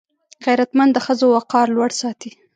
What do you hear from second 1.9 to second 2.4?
ساتي